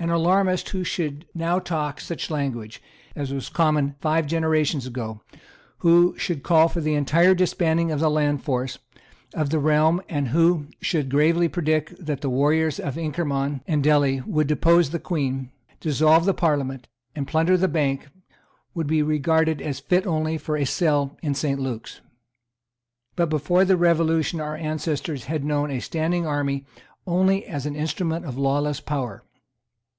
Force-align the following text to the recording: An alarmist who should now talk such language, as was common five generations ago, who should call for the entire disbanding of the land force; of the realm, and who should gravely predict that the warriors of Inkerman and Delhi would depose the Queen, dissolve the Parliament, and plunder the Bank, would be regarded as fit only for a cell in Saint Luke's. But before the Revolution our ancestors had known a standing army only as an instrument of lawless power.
An 0.00 0.10
alarmist 0.10 0.68
who 0.68 0.84
should 0.84 1.26
now 1.34 1.58
talk 1.58 1.98
such 2.00 2.30
language, 2.30 2.80
as 3.16 3.34
was 3.34 3.48
common 3.48 3.96
five 4.00 4.28
generations 4.28 4.86
ago, 4.86 5.22
who 5.78 6.14
should 6.16 6.44
call 6.44 6.68
for 6.68 6.80
the 6.80 6.94
entire 6.94 7.34
disbanding 7.34 7.90
of 7.90 7.98
the 7.98 8.08
land 8.08 8.44
force; 8.44 8.78
of 9.34 9.50
the 9.50 9.58
realm, 9.58 10.00
and 10.08 10.28
who 10.28 10.68
should 10.80 11.08
gravely 11.10 11.48
predict 11.48 11.94
that 12.06 12.20
the 12.20 12.30
warriors 12.30 12.78
of 12.78 12.96
Inkerman 12.96 13.60
and 13.66 13.82
Delhi 13.82 14.20
would 14.20 14.46
depose 14.46 14.90
the 14.90 15.00
Queen, 15.00 15.50
dissolve 15.80 16.26
the 16.26 16.32
Parliament, 16.32 16.86
and 17.16 17.26
plunder 17.26 17.56
the 17.56 17.66
Bank, 17.66 18.06
would 18.74 18.86
be 18.86 19.02
regarded 19.02 19.60
as 19.60 19.80
fit 19.80 20.06
only 20.06 20.38
for 20.38 20.56
a 20.56 20.64
cell 20.64 21.18
in 21.22 21.34
Saint 21.34 21.58
Luke's. 21.58 22.00
But 23.16 23.28
before 23.28 23.64
the 23.64 23.76
Revolution 23.76 24.40
our 24.40 24.54
ancestors 24.54 25.24
had 25.24 25.44
known 25.44 25.72
a 25.72 25.80
standing 25.80 26.24
army 26.24 26.64
only 27.04 27.44
as 27.46 27.66
an 27.66 27.74
instrument 27.74 28.24
of 28.24 28.38
lawless 28.38 28.80
power. 28.80 29.24